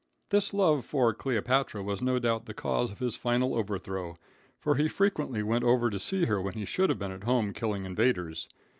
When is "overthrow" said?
3.53-4.15